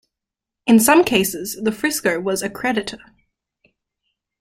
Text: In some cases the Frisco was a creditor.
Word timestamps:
In 0.65 0.79
some 0.79 1.03
cases 1.03 1.59
the 1.61 1.71
Frisco 1.71 2.19
was 2.19 2.41
a 2.41 2.49
creditor. 2.49 2.97